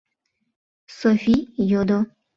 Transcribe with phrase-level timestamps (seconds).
[0.99, 1.35] Софи
[1.71, 1.99] йодо: